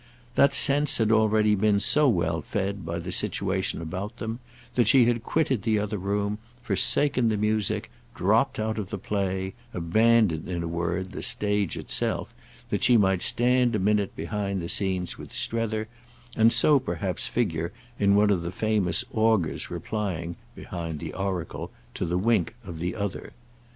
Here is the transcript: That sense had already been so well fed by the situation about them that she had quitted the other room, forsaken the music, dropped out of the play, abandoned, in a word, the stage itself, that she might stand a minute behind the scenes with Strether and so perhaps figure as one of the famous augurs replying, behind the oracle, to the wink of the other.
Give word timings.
That 0.33 0.55
sense 0.55 0.97
had 0.97 1.11
already 1.11 1.53
been 1.53 1.79
so 1.79 2.09
well 2.09 2.41
fed 2.41 2.83
by 2.83 2.97
the 2.97 3.11
situation 3.11 3.83
about 3.83 4.17
them 4.17 4.39
that 4.73 4.87
she 4.87 5.05
had 5.05 5.21
quitted 5.23 5.61
the 5.61 5.77
other 5.77 5.99
room, 5.99 6.39
forsaken 6.63 7.29
the 7.29 7.37
music, 7.37 7.91
dropped 8.15 8.57
out 8.57 8.79
of 8.79 8.89
the 8.89 8.97
play, 8.97 9.53
abandoned, 9.75 10.49
in 10.49 10.63
a 10.63 10.67
word, 10.67 11.11
the 11.11 11.21
stage 11.21 11.77
itself, 11.77 12.33
that 12.71 12.81
she 12.81 12.97
might 12.97 13.21
stand 13.21 13.75
a 13.75 13.79
minute 13.79 14.15
behind 14.15 14.59
the 14.59 14.69
scenes 14.69 15.19
with 15.19 15.31
Strether 15.35 15.87
and 16.35 16.51
so 16.51 16.79
perhaps 16.79 17.27
figure 17.27 17.71
as 17.99 18.09
one 18.09 18.31
of 18.31 18.41
the 18.41 18.51
famous 18.51 19.03
augurs 19.13 19.69
replying, 19.69 20.35
behind 20.55 20.97
the 20.97 21.13
oracle, 21.13 21.69
to 21.93 22.07
the 22.07 22.17
wink 22.17 22.55
of 22.63 22.79
the 22.79 22.95
other. 22.95 23.33